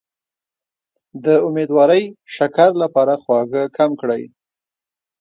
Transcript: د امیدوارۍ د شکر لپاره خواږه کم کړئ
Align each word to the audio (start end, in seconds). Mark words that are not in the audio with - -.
د 1.25 1.27
امیدوارۍ 1.47 2.03
د 2.09 2.13
شکر 2.35 2.69
لپاره 2.83 3.13
خواږه 3.21 3.63
کم 3.77 3.91
کړئ 4.01 4.23